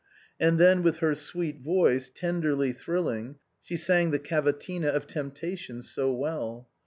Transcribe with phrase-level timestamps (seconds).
[0.39, 6.11] And then with her sweet voice, tenderly thrilling, she sang the cavatina of temptation so
[6.11, 6.67] well.